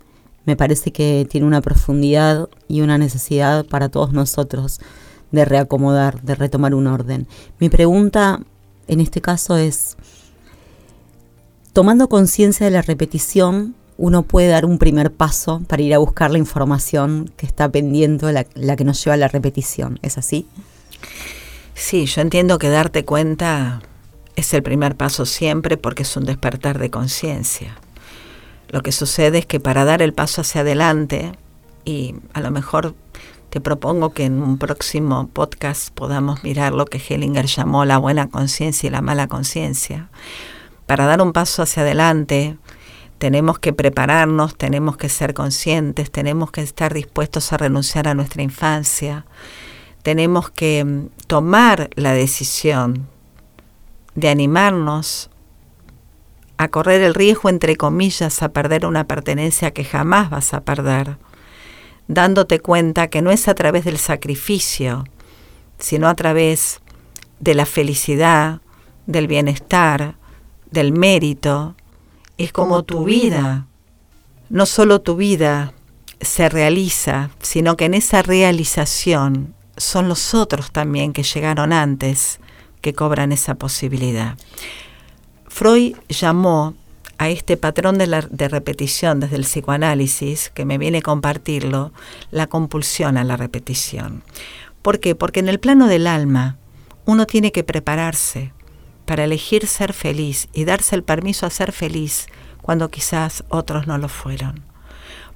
me 0.45 0.55
parece 0.55 0.91
que 0.91 1.27
tiene 1.29 1.47
una 1.47 1.61
profundidad 1.61 2.49
y 2.67 2.81
una 2.81 2.97
necesidad 2.97 3.65
para 3.65 3.89
todos 3.89 4.13
nosotros 4.13 4.79
de 5.31 5.45
reacomodar, 5.45 6.21
de 6.21 6.35
retomar 6.35 6.75
un 6.75 6.87
orden. 6.87 7.27
Mi 7.59 7.69
pregunta 7.69 8.41
en 8.87 8.99
este 8.99 9.21
caso 9.21 9.55
es, 9.57 9.95
tomando 11.71 12.09
conciencia 12.09 12.65
de 12.65 12.71
la 12.71 12.81
repetición, 12.81 13.75
uno 14.03 14.23
puede 14.23 14.49
dar 14.49 14.65
un 14.65 14.79
primer 14.79 15.13
paso 15.13 15.61
para 15.65 15.81
ir 15.81 15.93
a 15.93 15.97
buscar 15.97 16.29
la 16.29 16.37
información 16.37 17.31
que 17.37 17.45
está 17.45 17.69
pendiente, 17.69 18.33
la, 18.33 18.45
la 18.53 18.75
que 18.75 18.83
nos 18.83 19.01
lleva 19.01 19.13
a 19.13 19.17
la 19.17 19.29
repetición. 19.29 19.97
¿Es 20.01 20.17
así? 20.17 20.45
Sí, 21.73 22.05
yo 22.05 22.19
entiendo 22.19 22.57
que 22.57 22.67
darte 22.67 23.05
cuenta 23.05 23.81
es 24.35 24.53
el 24.53 24.61
primer 24.61 24.97
paso 24.97 25.25
siempre 25.25 25.77
porque 25.77 26.03
es 26.03 26.17
un 26.17 26.25
despertar 26.25 26.79
de 26.79 26.89
conciencia. 26.89 27.77
Lo 28.67 28.81
que 28.81 28.91
sucede 28.91 29.37
es 29.37 29.45
que 29.45 29.61
para 29.61 29.85
dar 29.85 30.01
el 30.01 30.11
paso 30.11 30.41
hacia 30.41 30.61
adelante, 30.61 31.31
y 31.85 32.15
a 32.33 32.41
lo 32.41 32.51
mejor 32.51 32.95
te 33.51 33.61
propongo 33.61 34.09
que 34.09 34.25
en 34.25 34.41
un 34.41 34.57
próximo 34.57 35.29
podcast 35.31 35.93
podamos 35.93 36.43
mirar 36.43 36.73
lo 36.73 36.87
que 36.87 36.97
Hellinger 36.97 37.45
llamó 37.45 37.85
la 37.85 37.99
buena 37.99 38.27
conciencia 38.27 38.87
y 38.87 38.91
la 38.91 39.01
mala 39.01 39.27
conciencia. 39.27 40.09
Para 40.87 41.05
dar 41.05 41.21
un 41.21 41.31
paso 41.31 41.61
hacia 41.61 41.83
adelante, 41.83 42.57
tenemos 43.23 43.57
que 43.57 43.71
prepararnos, 43.71 44.57
tenemos 44.57 44.97
que 44.97 45.07
ser 45.07 45.33
conscientes, 45.33 46.11
tenemos 46.11 46.51
que 46.51 46.59
estar 46.59 46.93
dispuestos 46.93 47.53
a 47.53 47.57
renunciar 47.57 48.09
a 48.09 48.15
nuestra 48.15 48.43
infancia, 48.43 49.25
tenemos 50.01 50.49
que 50.49 50.83
mm, 50.83 51.07
tomar 51.27 51.89
la 51.95 52.11
decisión 52.11 53.07
de 54.13 54.27
animarnos 54.27 55.29
a 56.57 56.67
correr 56.67 57.01
el 57.01 57.13
riesgo, 57.13 57.47
entre 57.47 57.77
comillas, 57.77 58.43
a 58.43 58.49
perder 58.49 58.85
una 58.85 59.05
pertenencia 59.05 59.71
que 59.71 59.85
jamás 59.85 60.29
vas 60.29 60.53
a 60.53 60.59
perder, 60.59 61.15
dándote 62.09 62.59
cuenta 62.59 63.07
que 63.07 63.21
no 63.21 63.31
es 63.31 63.47
a 63.47 63.55
través 63.55 63.85
del 63.85 63.99
sacrificio, 63.99 65.05
sino 65.79 66.09
a 66.09 66.15
través 66.15 66.81
de 67.39 67.55
la 67.55 67.65
felicidad, 67.65 68.59
del 69.05 69.27
bienestar, 69.27 70.15
del 70.71 70.91
mérito. 70.91 71.77
Es 72.37 72.51
como 72.51 72.83
tu 72.83 73.05
vida, 73.05 73.67
no 74.49 74.65
solo 74.65 75.01
tu 75.01 75.15
vida 75.15 75.73
se 76.21 76.49
realiza, 76.49 77.29
sino 77.41 77.77
que 77.77 77.85
en 77.85 77.93
esa 77.93 78.21
realización 78.21 79.53
son 79.77 80.07
los 80.07 80.33
otros 80.33 80.71
también 80.71 81.13
que 81.13 81.23
llegaron 81.23 81.73
antes 81.73 82.39
que 82.81 82.93
cobran 82.93 83.31
esa 83.31 83.55
posibilidad. 83.55 84.37
Freud 85.47 85.95
llamó 86.09 86.73
a 87.17 87.29
este 87.29 87.57
patrón 87.57 87.97
de, 87.97 88.47
repetición 88.49 89.19
desde 89.19 89.35
el 89.35 89.43
psicoanálisis, 89.43 90.49
que 90.49 90.65
me 90.65 90.77
viene 90.77 90.97
a 90.97 91.01
compartirlo, 91.01 91.93
la 92.31 92.47
compulsión 92.47 93.17
a 93.17 93.23
la 93.23 93.37
repetición. 93.37 94.23
¿Por 94.81 94.99
qué? 94.99 95.15
Porque 95.15 95.39
en 95.39 95.49
el 95.49 95.59
plano 95.59 95.87
del 95.87 96.07
alma 96.07 96.57
uno 97.05 97.25
tiene 97.25 97.51
que 97.51 97.63
prepararse 97.63 98.51
para 99.05 99.25
elegir 99.25 99.67
ser 99.67 99.93
feliz 99.93 100.47
y 100.53 100.65
darse 100.65 100.95
el 100.95 101.03
permiso 101.03 101.45
a 101.45 101.49
ser 101.49 101.71
feliz 101.71 102.27
cuando 102.61 102.89
quizás 102.89 103.43
otros 103.49 103.87
no 103.87 103.97
lo 103.97 104.09
fueron. 104.09 104.63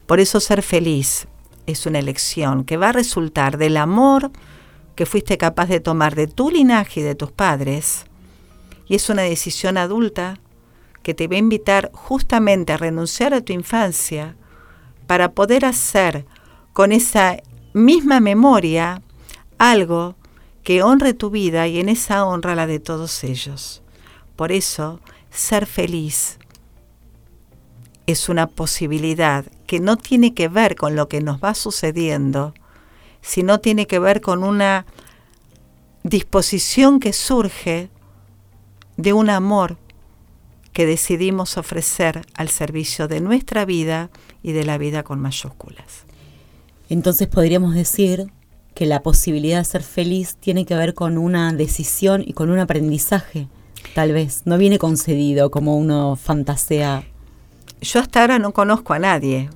Por 0.05 0.19
eso 0.19 0.39
ser 0.39 0.61
feliz 0.61 1.27
es 1.65 1.85
una 1.85 1.99
elección 1.99 2.63
que 2.63 2.77
va 2.77 2.89
a 2.89 2.93
resultar 2.93 3.57
del 3.57 3.77
amor 3.77 4.31
que 4.95 5.05
fuiste 5.05 5.37
capaz 5.37 5.67
de 5.67 5.79
tomar 5.79 6.15
de 6.15 6.27
tu 6.27 6.49
linaje 6.49 7.01
y 7.01 7.03
de 7.03 7.13
tus 7.13 7.31
padres, 7.31 8.05
y 8.87 8.95
es 8.95 9.09
una 9.09 9.23
decisión 9.23 9.77
adulta 9.77 10.39
que 11.03 11.13
te 11.13 11.27
va 11.27 11.35
a 11.35 11.39
invitar 11.39 11.91
justamente 11.93 12.73
a 12.73 12.77
renunciar 12.77 13.33
a 13.33 13.41
tu 13.41 13.53
infancia 13.53 14.35
para 15.05 15.33
poder 15.33 15.65
hacer 15.65 16.25
con 16.73 16.91
esa 16.91 17.37
misma 17.73 18.19
memoria 18.19 19.01
algo 19.57 20.15
que 20.67 20.83
honre 20.83 21.13
tu 21.13 21.29
vida 21.29 21.65
y 21.69 21.79
en 21.79 21.87
esa 21.87 22.25
honra 22.25 22.53
la 22.53 22.67
de 22.67 22.81
todos 22.81 23.23
ellos. 23.23 23.81
Por 24.35 24.51
eso, 24.51 24.99
ser 25.31 25.65
feliz 25.65 26.39
es 28.05 28.27
una 28.27 28.47
posibilidad 28.47 29.45
que 29.65 29.79
no 29.79 29.95
tiene 29.95 30.33
que 30.33 30.49
ver 30.49 30.75
con 30.75 30.97
lo 30.97 31.07
que 31.07 31.21
nos 31.21 31.41
va 31.41 31.53
sucediendo, 31.53 32.53
sino 33.21 33.61
tiene 33.61 33.87
que 33.87 33.97
ver 33.97 34.19
con 34.19 34.43
una 34.43 34.85
disposición 36.03 36.99
que 36.99 37.13
surge 37.13 37.89
de 38.97 39.13
un 39.13 39.29
amor 39.29 39.77
que 40.73 40.85
decidimos 40.85 41.57
ofrecer 41.57 42.25
al 42.33 42.49
servicio 42.49 43.07
de 43.07 43.21
nuestra 43.21 43.63
vida 43.63 44.09
y 44.43 44.51
de 44.51 44.65
la 44.65 44.77
vida 44.77 45.03
con 45.03 45.21
mayúsculas. 45.21 46.03
Entonces 46.89 47.29
podríamos 47.29 47.73
decir 47.73 48.33
que 48.77 48.85
la 48.85 49.01
posibilidad 49.01 49.57
de 49.57 49.65
ser 49.65 49.81
feliz 49.81 50.35
tiene 50.39 50.63
que 50.63 50.75
ver 50.75 50.93
con 50.93 51.17
una 51.17 51.51
decisión 51.51 52.23
y 52.23 52.33
con 52.33 52.51
un 52.51 52.59
aprendizaje, 52.59 53.47
tal 53.95 54.13
vez. 54.13 54.43
No 54.45 54.59
viene 54.59 54.77
concedido 54.77 55.49
como 55.49 55.75
uno 55.75 56.15
fantasea. 56.15 57.03
Yo 57.81 57.99
hasta 57.99 58.21
ahora 58.21 58.37
no 58.37 58.53
conozco 58.53 58.93
a 58.93 58.99
nadie 58.99 59.49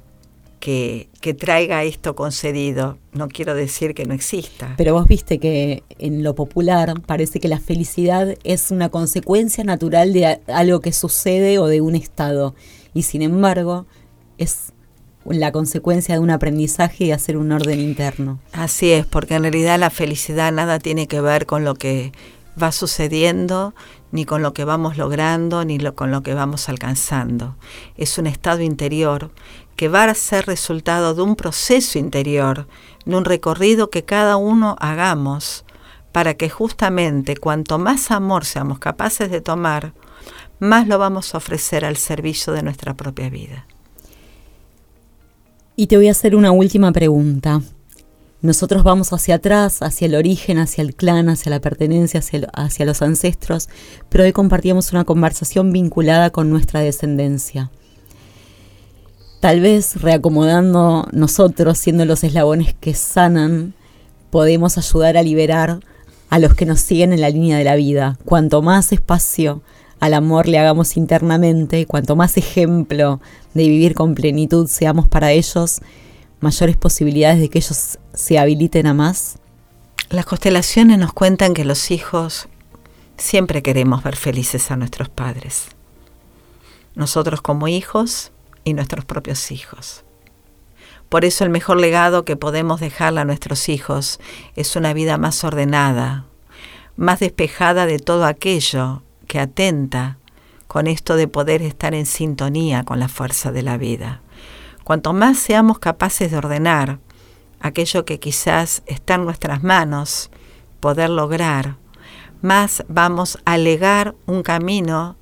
que, 0.60 1.08
que, 1.22 1.36
traiga 1.36 1.84
esto 1.84 2.16
concedido. 2.16 2.98
No 3.14 3.28
quiero 3.28 3.54
decir 3.54 3.94
que 3.94 4.08
no 4.08 4.16
exista. 4.16 4.74
Pero 4.76 4.96
vos 4.96 5.06
viste 5.06 5.38
que 5.38 5.84
en 6.00 6.24
lo 6.24 6.34
popular 6.34 7.00
parece 7.06 7.40
que 7.40 7.48
la 7.48 7.60
felicidad 7.60 8.36
es 8.44 8.72
una 8.72 8.90
consecuencia 8.90 9.64
natural 9.64 10.14
de 10.14 10.42
algo 10.48 10.80
que 10.80 10.94
sucede 10.94 11.60
o 11.60 11.68
de 11.68 11.82
un 11.82 11.94
estado. 11.94 12.56
Y 12.96 13.04
sin 13.04 13.22
embargo, 13.22 13.86
es 14.40 14.74
la 15.26 15.52
consecuencia 15.52 16.16
de 16.16 16.20
un 16.20 16.32
aprendizaje 16.32 17.06
y 17.06 17.12
hacer 17.12 17.38
un 17.38 17.52
orden 17.52 17.80
interno. 17.80 18.40
Así 18.54 18.92
es, 18.92 19.06
porque 19.06 19.36
en 19.36 19.44
realidad 19.44 19.80
la 19.80 19.90
felicidad 19.90 20.52
nada 20.52 20.80
tiene 20.80 21.08
que 21.08 21.22
ver 21.22 21.46
con 21.46 21.64
lo 21.64 21.76
que 21.76 22.12
va 22.62 22.72
sucediendo, 22.72 23.74
ni 24.12 24.26
con 24.26 24.42
lo 24.42 24.54
que 24.54 24.66
vamos 24.66 24.98
logrando, 24.98 25.64
ni 25.64 25.80
con 25.80 26.12
lo 26.12 26.22
que 26.22 26.34
vamos 26.34 26.70
alcanzando. 26.70 27.56
Es 27.98 28.18
un 28.18 28.28
estado 28.28 28.62
interior 28.62 29.32
que 29.76 29.88
va 29.88 30.04
a 30.04 30.14
ser 30.14 30.46
resultado 30.48 31.14
de 31.16 31.22
un 31.22 31.36
proceso 31.36 31.98
interior, 31.98 32.68
de 33.06 33.16
un 33.16 33.26
recorrido 33.26 33.90
que 33.90 34.04
cada 34.04 34.38
uno 34.38 34.76
hagamos, 34.80 35.66
para 36.12 36.34
que 36.34 36.50
justamente 36.50 37.38
cuanto 37.38 37.80
más 37.80 38.12
amor 38.12 38.46
seamos 38.46 38.80
capaces 38.80 39.32
de 39.32 39.40
tomar, 39.40 39.94
más 40.60 40.88
lo 40.88 41.00
vamos 41.00 41.34
a 41.34 41.38
ofrecer 41.38 41.86
al 41.86 41.98
servicio 41.98 42.54
de 42.54 42.64
nuestra 42.64 42.94
propia 42.96 43.30
vida. 43.30 43.66
Y 45.82 45.88
te 45.88 45.98
voy 45.98 46.10
a 46.10 46.12
hacer 46.12 46.36
una 46.36 46.52
última 46.52 46.92
pregunta. 46.92 47.64
Nosotros 48.44 48.84
vamos 48.84 49.14
hacia 49.14 49.34
atrás, 49.34 49.82
hacia 49.82 50.06
el 50.06 50.14
origen, 50.14 50.60
hacia 50.60 50.84
el 50.84 50.94
clan, 50.94 51.28
hacia 51.28 51.50
la 51.50 51.60
pertenencia, 51.60 52.22
hacia, 52.54 52.86
los 52.86 53.02
ancestros, 53.02 53.68
pero 54.08 54.24
hoy 54.24 54.32
compartíamos 54.32 54.92
una 54.92 55.06
conversación 55.06 55.74
vinculada 55.74 56.30
con 56.30 56.52
nuestra 56.52 56.82
descendencia. 56.82 57.72
Tal 59.40 59.60
vez 59.60 60.00
reacomodando 60.00 61.08
nosotros, 61.14 61.80
siendo 61.80 62.06
los 62.06 62.24
eslabones 62.24 62.76
que 62.80 62.94
sanan, 62.94 63.74
podemos 64.30 64.78
ayudar 64.78 65.18
a 65.18 65.24
liberar 65.24 65.80
a 66.30 66.38
los 66.38 66.54
que 66.54 66.68
nos 66.68 66.80
siguen 66.80 67.12
en 67.12 67.22
la 67.22 67.32
línea 67.32 67.58
de 67.58 67.64
la 67.64 67.76
vida. 67.76 68.20
Cuanto 68.24 68.62
más 68.62 68.92
espacio 68.92 69.64
al 70.02 70.16
amor 70.16 70.48
le 70.48 70.58
hagamos 70.58 70.98
internamente, 70.98 71.86
cuanto 71.86 72.16
más 72.16 72.36
ejemplo 72.36 73.22
de 73.54 73.68
vivir 73.68 73.94
con 73.94 74.16
plenitud 74.16 74.68
seamos 74.68 75.08
para 75.08 75.32
ellos, 75.32 75.80
mayores 76.40 76.76
posibilidades 76.76 77.40
de 77.40 77.50
que 77.50 77.60
ellos 77.60 78.00
se 78.12 78.40
habiliten 78.40 78.88
a 78.88 78.96
más. 78.96 79.38
Las 80.10 80.26
constelaciones 80.26 80.98
nos 80.98 81.14
cuentan 81.14 81.54
que 81.54 81.66
los 81.66 81.92
hijos 81.92 82.48
siempre 83.16 83.62
queremos 83.62 84.04
ver 84.04 84.16
felices 84.16 84.72
a 84.72 84.76
nuestros 84.76 85.08
padres. 85.08 85.68
Nosotros 86.96 87.42
como 87.42 87.68
hijos 87.68 88.32
y 88.64 88.74
nuestros 88.74 89.06
propios 89.06 89.52
hijos. 89.52 90.04
Por 91.10 91.26
eso 91.26 91.44
el 91.44 91.52
mejor 91.52 91.80
legado 91.80 92.26
que 92.26 92.36
podemos 92.36 92.80
dejarle 92.80 93.20
a 93.22 93.26
nuestros 93.26 93.70
hijos 93.70 94.20
es 94.56 94.76
una 94.76 94.94
vida 94.94 95.20
más 95.20 95.44
ordenada, 95.44 96.26
más 96.96 97.20
despejada 97.20 97.86
de 97.86 98.00
todo 98.00 98.26
aquello 98.26 99.04
que 99.32 99.40
atenta 99.40 100.18
con 100.68 100.88
esto 100.88 101.16
de 101.16 101.30
poder 101.30 101.62
estar 101.62 101.94
en 101.94 102.06
sintonía 102.06 102.84
con 102.84 103.00
la 103.00 103.08
fuerza 103.08 103.54
de 103.54 103.62
la 103.62 103.78
vida. 103.78 104.22
Cuanto 104.84 105.14
más 105.14 105.38
seamos 105.38 105.80
capaces 105.80 106.32
de 106.32 106.38
ordenar 106.38 107.00
aquello 107.62 108.04
que 108.04 108.20
quizás 108.20 108.84
está 108.88 109.14
en 109.14 109.24
nuestras 109.24 109.64
manos, 109.64 110.32
poder 110.82 111.10
lograr, 111.10 111.78
más 112.42 112.84
vamos 112.90 113.40
a 113.46 113.58
legar 113.58 114.16
un 114.26 114.44
camino 114.44 115.16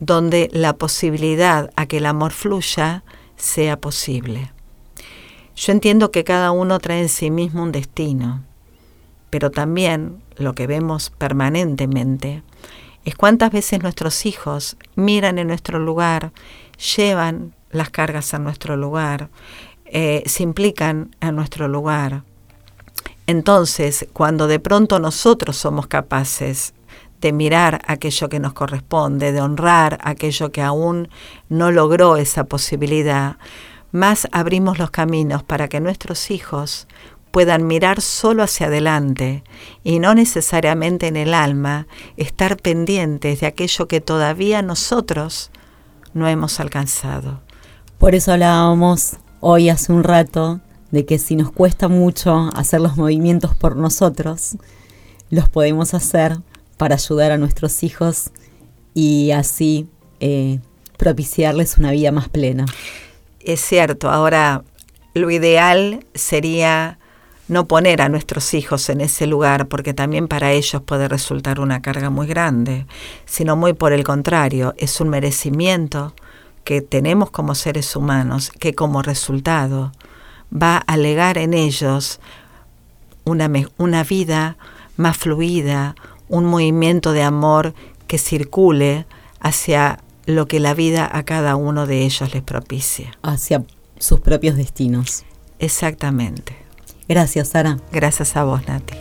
donde 0.00 0.48
la 0.54 0.72
posibilidad 0.76 1.70
a 1.76 1.84
que 1.84 1.98
el 1.98 2.06
amor 2.06 2.32
fluya 2.32 3.04
sea 3.36 3.78
posible. 3.78 4.52
Yo 5.54 5.72
entiendo 5.72 6.10
que 6.10 6.24
cada 6.24 6.50
uno 6.50 6.78
trae 6.78 7.02
en 7.02 7.10
sí 7.10 7.30
mismo 7.30 7.62
un 7.62 7.72
destino, 7.72 8.42
pero 9.28 9.50
también 9.50 10.22
lo 10.38 10.54
que 10.54 10.66
vemos 10.66 11.10
permanentemente 11.10 12.42
es 13.04 13.14
cuántas 13.14 13.50
veces 13.50 13.82
nuestros 13.82 14.26
hijos 14.26 14.76
miran 14.94 15.38
en 15.38 15.48
nuestro 15.48 15.78
lugar, 15.78 16.32
llevan 16.96 17.54
las 17.70 17.90
cargas 17.90 18.34
a 18.34 18.38
nuestro 18.38 18.76
lugar, 18.76 19.28
eh, 19.86 20.22
se 20.26 20.42
implican 20.42 21.14
en 21.20 21.36
nuestro 21.36 21.68
lugar. 21.68 22.22
Entonces, 23.26 24.06
cuando 24.12 24.46
de 24.46 24.58
pronto 24.58 24.98
nosotros 25.00 25.56
somos 25.56 25.86
capaces 25.86 26.74
de 27.20 27.32
mirar 27.32 27.80
aquello 27.86 28.28
que 28.28 28.40
nos 28.40 28.52
corresponde, 28.52 29.32
de 29.32 29.40
honrar 29.40 29.98
aquello 30.02 30.52
que 30.52 30.62
aún 30.62 31.08
no 31.48 31.70
logró 31.70 32.16
esa 32.16 32.44
posibilidad, 32.44 33.36
más 33.90 34.28
abrimos 34.32 34.78
los 34.78 34.90
caminos 34.90 35.42
para 35.42 35.68
que 35.68 35.80
nuestros 35.80 36.30
hijos 36.30 36.86
puedan 37.30 37.66
mirar 37.66 38.00
solo 38.00 38.42
hacia 38.42 38.66
adelante 38.66 39.44
y 39.84 39.98
no 39.98 40.14
necesariamente 40.14 41.06
en 41.06 41.16
el 41.16 41.34
alma 41.34 41.86
estar 42.16 42.56
pendientes 42.56 43.40
de 43.40 43.46
aquello 43.46 43.88
que 43.88 44.00
todavía 44.00 44.62
nosotros 44.62 45.50
no 46.14 46.28
hemos 46.28 46.60
alcanzado. 46.60 47.40
Por 47.98 48.14
eso 48.14 48.32
hablábamos 48.32 49.16
hoy 49.40 49.68
hace 49.68 49.92
un 49.92 50.04
rato 50.04 50.60
de 50.90 51.04
que 51.04 51.18
si 51.18 51.36
nos 51.36 51.52
cuesta 51.52 51.88
mucho 51.88 52.50
hacer 52.54 52.80
los 52.80 52.96
movimientos 52.96 53.54
por 53.54 53.76
nosotros, 53.76 54.56
los 55.30 55.48
podemos 55.48 55.94
hacer 55.94 56.38
para 56.76 56.94
ayudar 56.94 57.32
a 57.32 57.38
nuestros 57.38 57.82
hijos 57.82 58.30
y 58.94 59.32
así 59.32 59.88
eh, 60.20 60.60
propiciarles 60.96 61.76
una 61.76 61.90
vida 61.90 62.12
más 62.12 62.28
plena. 62.28 62.66
Es 63.40 63.60
cierto, 63.60 64.10
ahora 64.10 64.64
lo 65.14 65.30
ideal 65.30 66.04
sería 66.14 66.98
no 67.48 67.66
poner 67.66 68.02
a 68.02 68.08
nuestros 68.08 68.54
hijos 68.54 68.88
en 68.90 69.00
ese 69.00 69.26
lugar, 69.26 69.68
porque 69.68 69.94
también 69.94 70.28
para 70.28 70.52
ellos 70.52 70.82
puede 70.82 71.08
resultar 71.08 71.60
una 71.60 71.80
carga 71.80 72.10
muy 72.10 72.26
grande, 72.26 72.86
sino 73.24 73.56
muy 73.56 73.72
por 73.72 73.92
el 73.92 74.04
contrario, 74.04 74.74
es 74.76 75.00
un 75.00 75.08
merecimiento 75.08 76.14
que 76.64 76.82
tenemos 76.82 77.30
como 77.30 77.54
seres 77.54 77.96
humanos, 77.96 78.50
que 78.50 78.74
como 78.74 79.02
resultado 79.02 79.92
va 80.52 80.76
a 80.76 80.96
legar 80.98 81.38
en 81.38 81.54
ellos 81.54 82.20
una, 83.24 83.50
una 83.78 84.04
vida 84.04 84.56
más 84.96 85.16
fluida, 85.16 85.94
un 86.28 86.44
movimiento 86.44 87.12
de 87.12 87.22
amor 87.22 87.74
que 88.06 88.18
circule 88.18 89.06
hacia 89.40 90.00
lo 90.26 90.46
que 90.46 90.60
la 90.60 90.74
vida 90.74 91.08
a 91.10 91.22
cada 91.22 91.56
uno 91.56 91.86
de 91.86 92.04
ellos 92.04 92.34
les 92.34 92.42
propicia. 92.42 93.12
Hacia 93.22 93.64
sus 93.98 94.20
propios 94.20 94.56
destinos. 94.56 95.24
Exactamente. 95.58 96.67
Gracias, 97.08 97.48
Sara. 97.48 97.78
Gracias 97.90 98.36
a 98.36 98.44
vos, 98.44 98.66
Nati. 98.68 98.94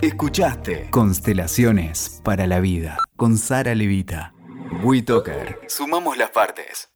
Escuchaste 0.00 0.88
Constelaciones 0.90 2.20
para 2.22 2.46
la 2.46 2.60
Vida 2.60 2.98
con 3.16 3.36
Sara 3.38 3.74
Levita. 3.74 4.32
WeToker. 4.82 5.60
Sumamos 5.66 6.16
las 6.16 6.30
partes. 6.30 6.95